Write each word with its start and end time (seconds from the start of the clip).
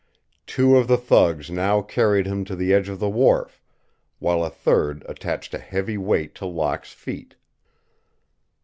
Two 0.47 0.77
of 0.77 0.87
the 0.87 0.97
thugs 0.97 1.51
now 1.51 1.83
carried 1.83 2.25
him 2.25 2.43
to 2.45 2.55
the 2.55 2.73
edge 2.73 2.89
of 2.89 2.97
the 2.97 3.07
wharf, 3.07 3.61
while 4.17 4.43
a 4.43 4.49
third 4.49 5.05
attached 5.07 5.53
a 5.53 5.59
heavy 5.59 5.95
weight 5.95 6.33
to 6.33 6.45
Locke's 6.47 6.91
feet. 6.91 7.35